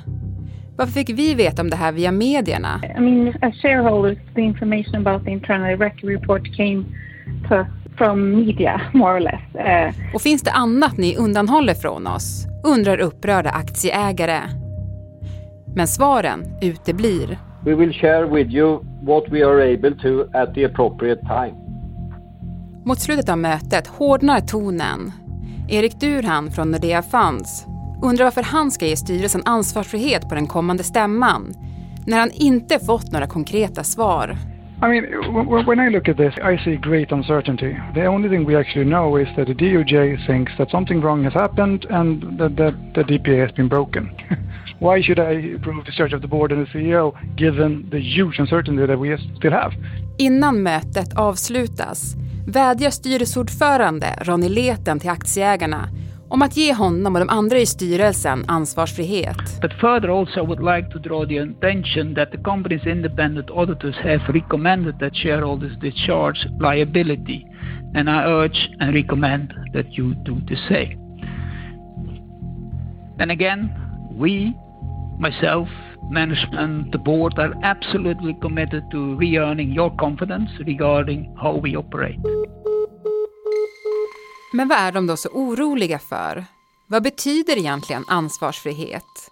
Varför 0.77 0.93
fick 0.93 1.11
vi 1.11 1.35
veta 1.35 1.63
om 1.63 1.71
det 1.71 1.77
här 1.77 1.93
via 1.93 2.13
medierna? 2.13 2.81
I 2.99 3.01
mean, 3.01 3.35
as 3.43 3.55
shareholders, 3.63 4.19
the 4.35 4.41
information 4.41 5.07
about 5.07 5.25
the 5.25 5.31
internal 5.31 5.71
Iraq 5.71 5.95
report 6.03 6.43
came 6.57 6.85
to 7.49 7.55
us 7.55 7.67
from 7.99 8.31
media, 8.31 8.81
more 8.93 9.17
or 9.17 9.21
less. 9.21 9.41
Uh, 9.55 10.15
Och 10.15 10.23
finns 10.23 10.43
det 10.43 10.51
annat 10.51 10.97
ni 10.99 11.17
undanhåller 11.17 11.75
från 11.75 12.07
oss? 12.07 12.47
Undrar 12.65 13.01
upprörda 13.01 13.51
aktieägare. 13.51 14.41
Men 15.75 15.87
svaren 15.87 16.45
uteblir. 16.63 17.39
We 17.65 17.75
will 17.75 17.93
share 17.93 18.27
with 18.27 18.55
you 18.55 18.85
what 19.03 19.25
we 19.31 19.47
are 19.47 19.75
able 19.75 19.91
to 19.91 20.39
at 20.39 20.55
the 20.55 20.65
appropriate 20.65 21.21
time. 21.21 21.62
Mot 22.85 23.01
slutet 23.01 23.29
av 23.29 23.39
mötet 23.39 23.87
hårdnar 23.87 24.41
tonen. 24.41 25.13
Erik 25.69 26.01
Durhan 26.01 26.51
från 26.51 26.71
Nordea 26.71 27.03
Funds 27.03 27.67
undrar 28.03 28.25
varför 28.25 28.43
han 28.43 28.71
ska 28.71 28.87
ge 28.87 28.97
styrelsen 28.97 29.43
ansvarsfrihet 29.45 30.29
på 30.29 30.35
den 30.35 30.47
kommande 30.47 30.83
stämman 30.83 31.55
när 32.07 32.19
han 32.19 32.31
inte 32.31 32.79
fått 32.79 33.13
några 33.13 33.27
konkreta 33.27 33.85
svar. 33.85 34.37
I 34.83 34.89
mean, 34.89 35.67
when 35.67 35.79
I 35.79 35.91
look 35.91 36.09
at 36.09 36.17
this, 36.17 36.35
I 36.39 36.59
see 36.65 36.77
great 36.77 37.13
uncertainty. 37.13 37.77
The 37.95 38.09
only 38.09 38.29
thing 38.29 38.47
we 38.47 38.59
actually 38.59 38.91
know 38.91 39.21
is 39.21 39.29
that 39.37 39.47
the 39.47 39.55
DOJ 39.55 40.27
thinks 40.27 40.57
that 40.57 40.71
something 40.71 41.01
wrong 41.01 41.25
has 41.25 41.35
happened 41.35 41.85
and 41.91 42.39
that, 42.39 42.57
that 42.57 42.75
the 42.95 43.03
DPA 43.03 43.47
has 43.47 43.55
been 43.55 43.69
broken. 43.69 44.11
Why 44.81 45.03
should 45.03 45.19
I 45.19 45.55
approve 45.57 45.85
the 45.85 45.93
search 45.93 46.13
of 46.15 46.21
the 46.21 46.29
board 46.29 46.53
and 46.53 46.67
the 46.67 46.73
CEO 46.73 47.13
given 47.37 47.91
the 47.91 48.01
huge 48.01 48.41
uncertainty 48.41 48.87
that 48.87 48.99
we 48.99 49.17
still 49.39 49.53
have? 49.53 49.73
Innan 50.19 50.63
mötet 50.63 51.19
avslutas 51.19 52.17
vädjar 52.47 52.91
styrelseordförande 52.91 54.15
Ronny 54.21 54.49
Leten 54.49 55.01
till 55.01 55.11
aktieägarna 55.11 55.89
om 56.29 56.43
att 56.43 56.57
ge 56.57 56.75
honom 56.75 57.15
och 57.15 57.21
de 57.21 57.29
andra 57.29 57.59
i 57.59 57.67
styrelsen 57.67 58.45
ansvarsfrihet. 58.49 59.61
But 59.61 59.73
further 59.73 60.09
also 60.21 60.41
I 60.41 60.47
would 60.47 60.77
like 60.77 60.93
to 60.93 60.99
draw 60.99 61.27
the 61.27 61.39
attention 61.39 62.15
that 62.15 62.31
the 62.31 62.39
company's 62.39 62.87
independent 62.93 63.51
auditors 63.51 63.97
have 63.97 64.33
recommended 64.33 64.99
that 64.99 65.17
shareholders 65.17 65.79
discharge 65.81 66.49
liability 66.61 67.47
and 67.95 68.09
I 68.09 68.25
urge 68.25 68.71
and 68.81 68.95
recommend 68.95 69.53
that 69.73 69.87
you 69.99 70.15
do 70.15 70.41
the 70.49 70.57
same. 70.69 70.99
And 73.19 73.31
again, 73.31 73.71
we, 74.19 74.55
myself, 75.19 75.69
management, 76.11 76.93
the 76.93 76.99
board 76.99 77.39
are 77.39 77.55
absolutely 77.63 78.35
committed 78.41 78.83
to 78.91 79.19
re-earning 79.21 79.73
your 79.77 79.97
confidence 79.97 80.51
regarding 80.67 81.37
how 81.37 81.61
we 81.61 81.77
operate. 81.77 82.19
Men 84.53 84.69
vad 84.69 84.79
är 84.79 84.93
de 84.93 85.07
då 85.07 85.17
så 85.17 85.29
oroliga 85.29 85.99
för? 85.99 86.45
Vad 86.87 87.03
betyder 87.03 87.59
egentligen 87.59 88.05
ansvarsfrihet? 88.09 89.31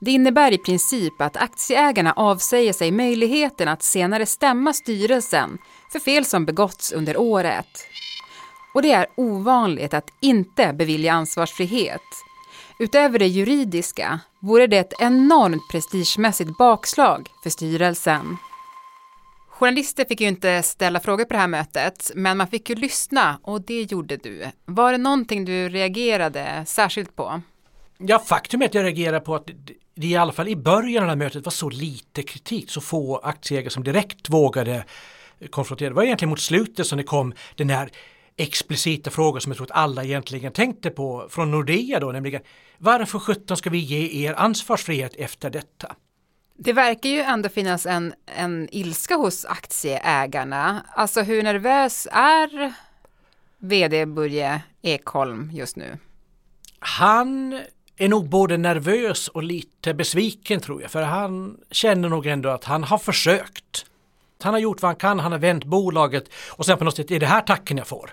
Det 0.00 0.10
innebär 0.10 0.52
i 0.52 0.58
princip 0.58 1.20
att 1.20 1.36
aktieägarna 1.36 2.12
avsäger 2.12 2.72
sig 2.72 2.90
möjligheten 2.90 3.68
att 3.68 3.82
senare 3.82 4.26
stämma 4.26 4.72
styrelsen 4.72 5.58
för 5.92 5.98
fel 5.98 6.24
som 6.24 6.44
begåtts 6.44 6.92
under 6.92 7.16
året. 7.16 7.86
Och 8.74 8.82
det 8.82 8.92
är 8.92 9.06
ovanligt 9.16 9.94
att 9.94 10.10
inte 10.20 10.72
bevilja 10.72 11.12
ansvarsfrihet. 11.12 12.02
Utöver 12.78 13.18
det 13.18 13.26
juridiska 13.26 14.20
vore 14.40 14.66
det 14.66 14.78
ett 14.78 15.00
enormt 15.00 15.68
prestigemässigt 15.70 16.58
bakslag 16.58 17.28
för 17.42 17.50
styrelsen. 17.50 18.36
Journalister 19.48 20.04
fick 20.04 20.20
ju 20.20 20.28
inte 20.28 20.62
ställa 20.62 21.00
frågor 21.00 21.24
på 21.24 21.32
det 21.32 21.38
här 21.38 21.48
mötet, 21.48 22.10
men 22.14 22.36
man 22.36 22.46
fick 22.46 22.70
ju 22.70 22.76
lyssna 22.76 23.40
och 23.42 23.60
det 23.60 23.82
gjorde 23.82 24.16
du. 24.16 24.46
Var 24.64 24.92
det 24.92 24.98
någonting 24.98 25.44
du 25.44 25.68
reagerade 25.68 26.64
särskilt 26.66 27.16
på? 27.16 27.40
Ja, 27.98 28.18
faktum 28.18 28.62
är 28.62 28.66
att 28.66 28.74
jag 28.74 28.84
reagerar 28.84 29.20
på 29.20 29.34
att 29.34 29.50
det 29.94 30.06
i 30.06 30.16
alla 30.16 30.32
fall 30.32 30.48
i 30.48 30.56
början 30.56 31.02
av 31.02 31.06
det 31.06 31.10
här 31.10 31.16
mötet 31.16 31.44
var 31.44 31.50
så 31.50 31.70
lite 31.70 32.22
kritik, 32.22 32.70
så 32.70 32.80
få 32.80 33.16
aktieägare 33.18 33.70
som 33.70 33.84
direkt 33.84 34.28
vågade 34.28 34.84
konfrontera. 35.50 35.88
Det 35.88 35.94
var 35.94 36.02
egentligen 36.02 36.30
mot 36.30 36.40
slutet 36.40 36.86
som 36.86 36.98
det 36.98 37.04
kom 37.04 37.32
den 37.54 37.70
här 37.70 37.90
explicita 38.40 39.10
frågan 39.10 39.40
som 39.40 39.52
jag 39.52 39.56
tror 39.56 39.66
att 39.66 39.76
alla 39.76 40.04
egentligen 40.04 40.52
tänkte 40.52 40.90
på 40.90 41.26
från 41.30 41.50
Nordea 41.50 42.00
då, 42.00 42.12
nämligen 42.12 42.42
varför 42.78 43.18
sjutton 43.18 43.56
ska 43.56 43.70
vi 43.70 43.78
ge 43.78 44.26
er 44.26 44.34
ansvarsfrihet 44.34 45.14
efter 45.14 45.50
detta? 45.50 45.96
Det 46.56 46.72
verkar 46.72 47.10
ju 47.10 47.20
ändå 47.20 47.48
finnas 47.48 47.86
en, 47.86 48.14
en 48.26 48.68
ilska 48.72 49.14
hos 49.14 49.44
aktieägarna. 49.44 50.86
Alltså 50.94 51.22
hur 51.22 51.42
nervös 51.42 52.08
är 52.12 52.72
vd 53.58 54.06
Börje 54.06 54.62
Ekholm 54.82 55.50
just 55.52 55.76
nu? 55.76 55.98
Han 56.78 57.60
är 57.96 58.08
nog 58.08 58.28
både 58.28 58.56
nervös 58.56 59.28
och 59.28 59.42
lite 59.42 59.94
besviken 59.94 60.60
tror 60.60 60.82
jag, 60.82 60.90
för 60.90 61.02
han 61.02 61.56
känner 61.70 62.08
nog 62.08 62.26
ändå 62.26 62.48
att 62.48 62.64
han 62.64 62.84
har 62.84 62.98
försökt. 62.98 63.86
Han 64.42 64.54
har 64.54 64.60
gjort 64.60 64.82
vad 64.82 64.88
han 64.88 64.96
kan, 64.96 65.18
han 65.18 65.32
har 65.32 65.38
vänt 65.38 65.64
bolaget 65.64 66.24
och 66.48 66.66
sen 66.66 66.78
på 66.78 66.84
något 66.84 66.96
sätt 66.96 67.10
är 67.10 67.20
det 67.20 67.26
här 67.26 67.40
tacken 67.40 67.76
jag 67.76 67.86
får. 67.86 68.10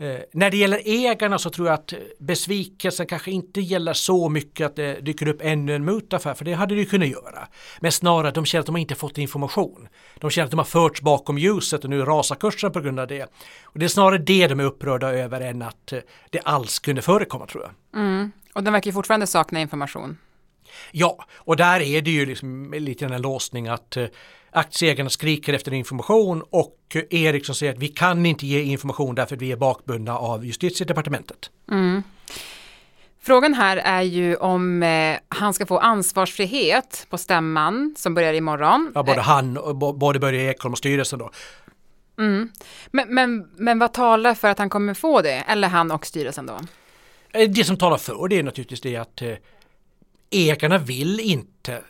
Eh, 0.00 0.20
när 0.32 0.50
det 0.50 0.56
gäller 0.56 0.80
ägarna 0.84 1.38
så 1.38 1.50
tror 1.50 1.68
jag 1.68 1.74
att 1.74 1.92
besvikelsen 2.18 3.06
kanske 3.06 3.30
inte 3.30 3.60
gäller 3.60 3.92
så 3.92 4.28
mycket 4.28 4.66
att 4.66 4.76
det 4.76 5.00
dyker 5.00 5.28
upp 5.28 5.40
ännu 5.42 5.74
en 5.74 5.84
mutaffär, 5.84 6.34
för 6.34 6.44
det 6.44 6.52
hade 6.52 6.74
det 6.74 6.80
ju 6.80 6.86
kunnat 6.86 7.08
göra. 7.08 7.48
Men 7.80 7.92
snarare 7.92 8.28
att 8.28 8.34
de 8.34 8.44
känner 8.44 8.60
att 8.60 8.66
de 8.66 8.76
inte 8.76 8.94
fått 8.94 9.18
information. 9.18 9.88
De 10.18 10.30
känner 10.30 10.44
att 10.44 10.50
de 10.50 10.58
har 10.58 10.64
förts 10.64 11.00
bakom 11.00 11.38
ljuset 11.38 11.84
och 11.84 11.90
nu 11.90 12.04
rasar 12.04 12.36
kursen 12.36 12.72
på 12.72 12.80
grund 12.80 13.00
av 13.00 13.06
det. 13.06 13.24
Och 13.64 13.78
Det 13.78 13.86
är 13.86 13.88
snarare 13.88 14.18
det 14.18 14.46
de 14.46 14.60
är 14.60 14.64
upprörda 14.64 15.10
över 15.10 15.40
än 15.40 15.62
att 15.62 15.92
eh, 15.92 16.00
det 16.30 16.40
alls 16.40 16.78
kunde 16.78 17.02
förekomma 17.02 17.46
tror 17.46 17.64
jag. 17.64 18.02
Mm. 18.02 18.32
Och 18.54 18.62
de 18.62 18.72
verkar 18.72 18.88
ju 18.88 18.92
fortfarande 18.92 19.26
sakna 19.26 19.60
information. 19.60 20.16
Ja, 20.90 21.24
och 21.34 21.56
där 21.56 21.80
är 21.80 22.02
det 22.02 22.10
ju 22.10 22.26
liksom 22.26 22.74
lite 22.74 23.04
en 23.04 23.22
låsning 23.22 23.68
att 23.68 23.96
eh, 23.96 24.06
aktieägarna 24.50 25.10
skriker 25.10 25.52
efter 25.52 25.72
information 25.72 26.42
och 26.50 26.76
Ericsson 27.10 27.54
säger 27.54 27.72
att 27.72 27.78
vi 27.78 27.88
kan 27.88 28.26
inte 28.26 28.46
ge 28.46 28.62
information 28.62 29.14
därför 29.14 29.36
att 29.36 29.42
vi 29.42 29.52
är 29.52 29.56
bakbundna 29.56 30.18
av 30.18 30.46
justitiedepartementet. 30.46 31.50
Mm. 31.70 32.02
Frågan 33.22 33.54
här 33.54 33.76
är 33.76 34.02
ju 34.02 34.36
om 34.36 34.82
eh, 34.82 35.16
han 35.28 35.54
ska 35.54 35.66
få 35.66 35.78
ansvarsfrihet 35.78 37.06
på 37.10 37.18
stämman 37.18 37.94
som 37.98 38.14
börjar 38.14 38.34
imorgon. 38.34 38.92
Ja, 38.94 39.02
både 39.02 39.20
han 39.20 39.56
och 39.56 39.76
både 39.76 40.18
Börje 40.18 40.50
Ekholm 40.50 40.72
och 40.72 40.78
styrelsen 40.78 41.18
då. 41.18 41.30
Mm. 42.18 42.48
Men, 42.90 43.14
men, 43.14 43.50
men 43.56 43.78
vad 43.78 43.92
talar 43.92 44.34
för 44.34 44.48
att 44.48 44.58
han 44.58 44.70
kommer 44.70 44.94
få 44.94 45.22
det? 45.22 45.44
Eller 45.48 45.68
han 45.68 45.90
och 45.90 46.06
styrelsen 46.06 46.46
då? 46.46 46.60
Eh, 47.32 47.50
det 47.50 47.64
som 47.64 47.76
talar 47.76 47.96
för 47.96 48.28
det 48.28 48.38
är 48.38 48.42
naturligtvis 48.42 48.80
det 48.80 48.96
att 48.96 49.22
eh, 49.22 49.32
ägarna 50.30 50.78
vill 50.78 51.20
inte 51.20 51.82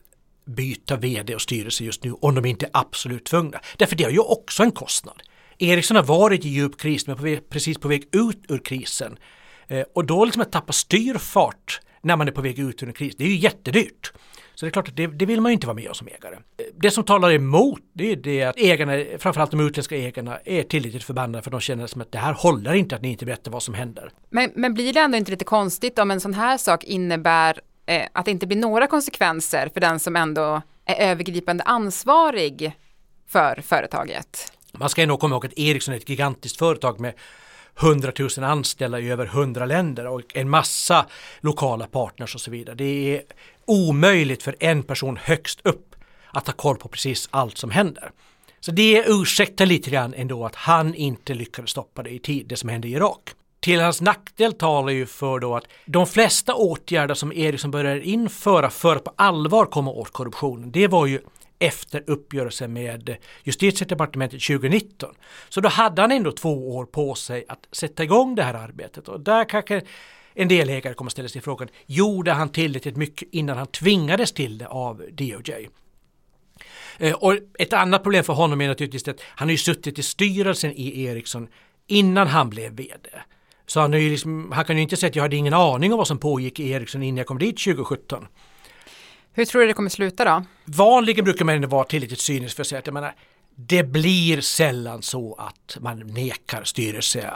byta 0.44 0.96
vd 0.96 1.34
och 1.34 1.40
styrelse 1.40 1.84
just 1.84 2.04
nu 2.04 2.12
om 2.12 2.34
de 2.34 2.44
inte 2.44 2.66
är 2.66 2.70
absolut 2.72 3.24
tvungna. 3.24 3.60
Därför 3.76 3.96
det 3.96 4.04
har 4.04 4.10
ju 4.10 4.18
också 4.18 4.62
en 4.62 4.72
kostnad. 4.72 5.22
Ericsson 5.58 5.96
har 5.96 6.04
varit 6.04 6.44
i 6.44 6.48
djup 6.48 6.80
kris 6.80 7.06
men 7.06 7.16
på 7.16 7.36
precis 7.50 7.78
på 7.78 7.88
väg 7.88 8.08
ut 8.12 8.44
ur 8.48 8.58
krisen. 8.58 9.18
Eh, 9.68 9.84
och 9.94 10.04
då 10.04 10.24
liksom 10.24 10.42
att 10.42 10.52
tappa 10.52 10.72
styrfart 10.72 11.80
när 12.02 12.16
man 12.16 12.28
är 12.28 12.32
på 12.32 12.40
väg 12.40 12.58
ut 12.58 12.82
ur 12.82 12.86
en 12.86 12.92
kris, 12.92 13.14
det 13.18 13.24
är 13.24 13.28
ju 13.28 13.36
jättedyrt. 13.36 14.12
Så 14.54 14.66
det 14.66 14.68
är 14.68 14.72
klart 14.72 14.88
att 14.88 14.96
det, 14.96 15.06
det, 15.06 15.26
vill 15.26 15.40
man 15.40 15.50
ju 15.50 15.54
inte 15.54 15.66
vara 15.66 15.74
med 15.74 15.88
om 15.88 15.94
som 15.94 16.08
ägare. 16.08 16.34
Eh, 16.34 16.64
det 16.74 16.90
som 16.90 17.04
talar 17.04 17.32
emot 17.32 17.80
det 17.92 18.12
är 18.12 18.16
det 18.16 18.42
att 18.42 18.58
ägarna, 18.58 19.04
framförallt 19.18 19.50
de 19.50 19.60
utländska 19.60 19.96
ägarna, 19.96 20.38
är 20.44 20.62
tillräckligt 20.62 21.04
förbannade 21.04 21.42
för 21.42 21.50
de 21.50 21.60
känner 21.60 21.86
som 21.86 22.00
att 22.00 22.12
det 22.12 22.18
här 22.18 22.32
håller 22.32 22.74
inte 22.74 22.96
att 22.96 23.02
ni 23.02 23.10
inte 23.10 23.26
berättar 23.26 23.50
vad 23.50 23.62
som 23.62 23.74
händer. 23.74 24.12
Men, 24.30 24.50
men 24.54 24.74
blir 24.74 24.92
det 24.92 25.00
ändå 25.00 25.16
inte 25.16 25.30
lite 25.30 25.44
konstigt 25.44 25.98
om 25.98 26.10
en 26.10 26.20
sån 26.20 26.34
här 26.34 26.56
sak 26.56 26.84
innebär 26.84 27.60
eh, 27.90 28.06
att 28.12 28.24
det 28.24 28.30
inte 28.30 28.46
blir 28.46 28.58
några 28.58 28.86
konsekvenser 28.86 29.70
för 29.74 29.80
den 29.80 30.00
som 30.00 30.16
ändå 30.16 30.62
är 30.84 31.10
övergripande 31.10 31.64
ansvarig 31.64 32.72
för 33.28 33.60
företaget? 33.66 34.52
Man 34.72 34.88
ska 34.88 35.02
ändå 35.02 35.16
komma 35.16 35.34
ihåg 35.34 35.46
att 35.46 35.58
Ericsson 35.58 35.94
är 35.94 35.98
ett 35.98 36.08
gigantiskt 36.08 36.58
företag 36.58 37.00
med 37.00 37.14
100 37.80 38.12
000 38.18 38.44
anställda 38.44 39.00
i 39.00 39.10
över 39.10 39.26
100 39.26 39.66
länder 39.66 40.06
och 40.06 40.36
en 40.36 40.50
massa 40.50 41.06
lokala 41.40 41.86
partners 41.86 42.34
och 42.34 42.40
så 42.40 42.50
vidare. 42.50 42.74
Det 42.74 43.16
är 43.16 43.22
omöjligt 43.64 44.42
för 44.42 44.56
en 44.60 44.82
person 44.82 45.16
högst 45.22 45.60
upp 45.64 45.94
att 46.32 46.46
ha 46.46 46.54
koll 46.54 46.76
på 46.76 46.88
precis 46.88 47.28
allt 47.30 47.58
som 47.58 47.70
händer. 47.70 48.10
Så 48.60 48.70
det 48.70 49.04
ursäktar 49.06 49.66
lite 49.66 49.90
grann 49.90 50.14
ändå 50.14 50.46
att 50.46 50.54
han 50.54 50.94
inte 50.94 51.34
lyckades 51.34 51.70
stoppa 51.70 52.02
det 52.02 52.10
i 52.10 52.18
tid, 52.18 52.46
det 52.48 52.56
som 52.56 52.68
hände 52.68 52.88
i 52.88 52.92
Irak. 52.92 53.34
Till 53.60 53.80
hans 53.80 54.00
nackdel 54.00 54.52
talar 54.52 54.92
ju 54.92 55.06
för 55.06 55.38
då 55.38 55.56
att 55.56 55.64
de 55.86 56.06
flesta 56.06 56.54
åtgärder 56.54 57.14
som 57.14 57.32
Ericsson 57.32 57.70
började 57.70 58.04
införa 58.04 58.70
för 58.70 58.96
att 58.96 59.04
på 59.04 59.12
allvar 59.16 59.66
komma 59.66 59.90
åt 59.90 60.12
korruptionen, 60.12 60.72
det 60.72 60.88
var 60.88 61.06
ju 61.06 61.20
efter 61.58 62.04
uppgörelsen 62.06 62.72
med 62.72 63.16
justitiedepartementet 63.42 64.42
2019. 64.42 65.14
Så 65.48 65.60
då 65.60 65.68
hade 65.68 66.02
han 66.02 66.12
ändå 66.12 66.32
två 66.32 66.76
år 66.76 66.84
på 66.86 67.14
sig 67.14 67.44
att 67.48 67.68
sätta 67.72 68.04
igång 68.04 68.34
det 68.34 68.42
här 68.42 68.54
arbetet 68.54 69.08
och 69.08 69.20
där 69.20 69.48
kanske 69.48 69.82
en 70.34 70.48
del 70.48 70.68
ägare 70.68 70.94
kommer 70.94 71.10
ställa 71.10 71.28
sig 71.28 71.42
frågan, 71.42 71.68
gjorde 71.86 72.32
han 72.32 72.48
tillräckligt 72.48 72.96
mycket 72.96 73.28
innan 73.32 73.56
han 73.56 73.66
tvingades 73.66 74.32
till 74.32 74.58
det 74.58 74.66
av 74.66 75.02
DOJ? 75.12 75.68
Eh, 76.98 77.14
och 77.14 77.34
ett 77.58 77.72
annat 77.72 78.02
problem 78.02 78.24
för 78.24 78.32
honom 78.32 78.60
är 78.60 78.68
naturligtvis 78.68 79.08
att 79.08 79.20
han 79.20 79.48
har 79.48 79.52
ju 79.52 79.58
suttit 79.58 79.98
i 79.98 80.02
styrelsen 80.02 80.72
i 80.72 81.04
Ericsson 81.04 81.48
innan 81.86 82.26
han 82.26 82.50
blev 82.50 82.72
vd. 82.72 83.10
Så 83.70 83.80
han, 83.80 83.92
ju 83.92 84.10
liksom, 84.10 84.52
han 84.52 84.64
kan 84.64 84.76
ju 84.76 84.82
inte 84.82 84.96
säga 84.96 85.10
att 85.10 85.16
jag 85.16 85.22
hade 85.22 85.36
ingen 85.36 85.54
aning 85.54 85.92
om 85.92 85.98
vad 85.98 86.06
som 86.06 86.18
pågick 86.18 86.60
i 86.60 86.70
Ericsson 86.70 87.02
innan 87.02 87.16
jag 87.16 87.26
kom 87.26 87.38
dit 87.38 87.64
2017. 87.64 88.26
Hur 89.32 89.44
tror 89.44 89.60
du 89.60 89.66
det 89.66 89.72
kommer 89.72 89.90
sluta 89.90 90.24
då? 90.24 90.44
Vanligen 90.64 91.24
brukar 91.24 91.44
man 91.44 91.68
vara 91.68 91.84
tillräckligt 91.84 92.20
cynisk 92.20 92.56
för 92.56 92.62
att 92.62 92.66
säga 92.66 92.78
att 92.78 92.86
jag 92.86 92.94
menar, 92.94 93.14
det 93.56 93.82
blir 93.82 94.40
sällan 94.40 95.02
så 95.02 95.34
att 95.34 95.76
man 95.80 95.98
nekar 95.98 96.64
styrelse 96.64 97.34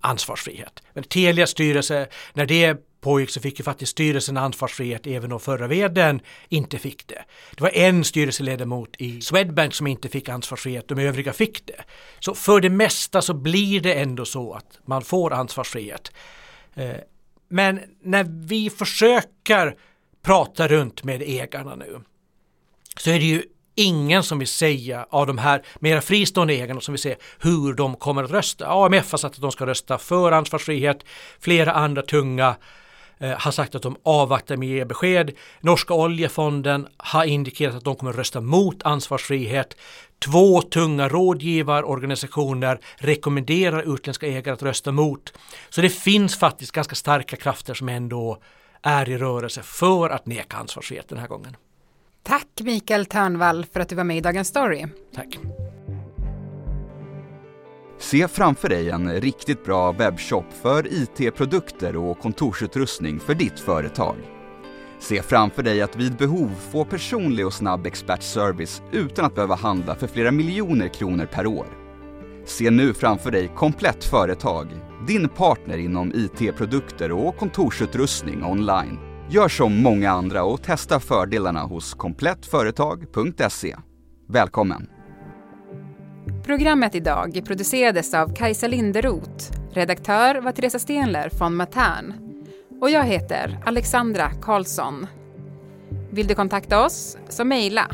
ansvarsfrihet. 0.00 0.82
Men 0.94 1.04
Telias 1.04 1.50
styrelse, 1.50 2.08
när 2.32 2.46
det 2.46 2.76
pågick 3.06 3.30
så 3.30 3.40
fick 3.40 3.58
ju 3.58 3.64
faktiskt 3.64 3.92
styrelsen 3.92 4.36
ansvarsfrihet 4.36 5.06
även 5.06 5.32
om 5.32 5.40
förra 5.40 5.66
vdn 5.66 6.20
inte 6.48 6.78
fick 6.78 7.06
det. 7.06 7.24
Det 7.56 7.60
var 7.60 7.70
en 7.70 8.04
styrelseledamot 8.04 8.96
i 8.98 9.20
Swedbank 9.20 9.74
som 9.74 9.86
inte 9.86 10.08
fick 10.08 10.28
ansvarsfrihet, 10.28 10.88
de 10.88 10.98
övriga 10.98 11.32
fick 11.32 11.66
det. 11.66 11.84
Så 12.20 12.34
för 12.34 12.60
det 12.60 12.70
mesta 12.70 13.22
så 13.22 13.34
blir 13.34 13.80
det 13.80 13.94
ändå 13.94 14.24
så 14.24 14.52
att 14.52 14.78
man 14.84 15.02
får 15.02 15.32
ansvarsfrihet. 15.32 16.12
Eh, 16.74 16.96
men 17.48 17.80
när 18.02 18.24
vi 18.24 18.70
försöker 18.70 19.76
prata 20.22 20.68
runt 20.68 21.04
med 21.04 21.22
ägarna 21.22 21.74
nu 21.74 22.00
så 22.96 23.10
är 23.10 23.18
det 23.18 23.26
ju 23.26 23.42
ingen 23.74 24.22
som 24.22 24.38
vill 24.38 24.48
säga 24.48 25.06
av 25.10 25.26
de 25.26 25.38
här 25.38 25.62
mera 25.80 26.00
fristående 26.00 26.54
ägarna 26.54 26.80
som 26.80 26.92
vill 26.92 27.02
säga 27.02 27.16
hur 27.38 27.74
de 27.74 27.96
kommer 27.96 28.24
att 28.24 28.30
rösta. 28.30 28.66
AMF 28.66 29.10
har 29.10 29.18
sagt 29.18 29.34
att 29.34 29.40
de 29.40 29.52
ska 29.52 29.66
rösta 29.66 29.98
för 29.98 30.32
ansvarsfrihet. 30.32 31.04
Flera 31.40 31.72
andra 31.72 32.02
tunga 32.02 32.56
eh, 33.18 33.30
har 33.30 33.50
sagt 33.50 33.74
att 33.74 33.82
de 33.82 33.96
avvaktar 34.02 34.56
med 34.56 34.66
att 34.68 34.74
ge 34.74 34.84
besked. 34.84 35.30
Norska 35.60 35.94
oljefonden 35.94 36.88
har 36.96 37.24
indikerat 37.24 37.74
att 37.74 37.84
de 37.84 37.96
kommer 37.96 38.12
rösta 38.12 38.40
mot 38.40 38.82
ansvarsfrihet. 38.82 39.76
Två 40.18 40.62
tunga 40.62 41.08
rådgivarorganisationer 41.08 42.80
rekommenderar 42.96 43.94
utländska 43.94 44.26
ägare 44.26 44.54
att 44.54 44.62
rösta 44.62 44.92
mot. 44.92 45.32
Så 45.68 45.80
det 45.80 45.90
finns 45.90 46.38
faktiskt 46.38 46.72
ganska 46.72 46.94
starka 46.94 47.36
krafter 47.36 47.74
som 47.74 47.88
ändå 47.88 48.38
är 48.82 49.08
i 49.08 49.18
rörelse 49.18 49.62
för 49.62 50.10
att 50.10 50.26
neka 50.26 50.56
ansvarsfrihet 50.56 51.08
den 51.08 51.18
här 51.18 51.28
gången. 51.28 51.56
Tack 52.22 52.48
Mikael 52.60 53.06
Törnvall 53.06 53.66
för 53.72 53.80
att 53.80 53.88
du 53.88 53.94
var 53.94 54.04
med 54.04 54.16
i 54.16 54.20
Dagens 54.20 54.48
Story. 54.48 54.86
Tack. 55.14 55.38
Se 57.98 58.28
framför 58.28 58.68
dig 58.68 58.90
en 58.90 59.20
riktigt 59.20 59.64
bra 59.64 59.92
webbshop 59.92 60.44
för 60.62 60.86
IT-produkter 60.92 61.96
och 61.96 62.18
kontorsutrustning 62.18 63.20
för 63.20 63.34
ditt 63.34 63.60
företag. 63.60 64.16
Se 64.98 65.22
framför 65.22 65.62
dig 65.62 65.82
att 65.82 65.96
vid 65.96 66.16
behov 66.16 66.50
få 66.72 66.84
personlig 66.84 67.46
och 67.46 67.52
snabb 67.52 67.86
expertservice 67.86 68.82
utan 68.92 69.24
att 69.24 69.34
behöva 69.34 69.54
handla 69.54 69.94
för 69.94 70.06
flera 70.06 70.30
miljoner 70.30 70.88
kronor 70.88 71.26
per 71.26 71.46
år. 71.46 71.66
Se 72.44 72.70
nu 72.70 72.94
framför 72.94 73.30
dig 73.30 73.52
Komplett 73.56 74.04
Företag, 74.04 74.68
din 75.06 75.28
partner 75.28 75.78
inom 75.78 76.12
IT-produkter 76.14 77.12
och 77.12 77.36
kontorsutrustning 77.36 78.44
online. 78.44 78.98
Gör 79.30 79.48
som 79.48 79.82
många 79.82 80.10
andra 80.10 80.44
och 80.44 80.62
testa 80.62 81.00
fördelarna 81.00 81.60
hos 81.60 81.94
komplettföretag.se. 81.94 83.76
Välkommen! 84.28 84.95
Programmet 86.46 86.94
idag 86.94 87.42
producerades 87.46 88.14
av 88.14 88.34
Kajsa 88.34 88.66
Linderoth. 88.66 89.52
Redaktör 89.72 90.34
var 90.34 90.52
Teresa 90.52 90.78
Stenler 90.78 91.28
från 91.28 91.54
Matern. 91.54 92.14
Och 92.80 92.90
jag 92.90 93.04
heter 93.04 93.58
Alexandra 93.64 94.30
Karlsson. 94.42 95.06
Vill 96.10 96.26
du 96.26 96.34
kontakta 96.34 96.84
oss 96.84 97.18
så 97.28 97.44
mejla 97.44 97.90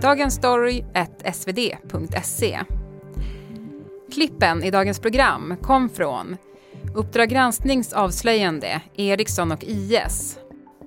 dagensstory.svd.se. 0.00 2.60
Klippen 4.14 4.64
i 4.64 4.70
dagens 4.70 5.00
program 5.00 5.56
kom 5.62 5.88
från 5.88 6.36
Uppdrag 6.94 7.28
gransknings 7.28 7.92
avslöjande 7.92 8.80
Ericsson 8.96 9.52
och 9.52 9.64
IS, 9.64 10.38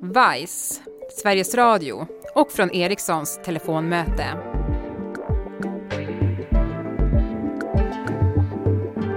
Vice, 0.01 0.81
Sveriges 1.21 1.55
Radio 1.55 2.07
och 2.35 2.51
från 2.51 2.71
Ericssons 2.71 3.39
telefonmöte. 3.45 4.56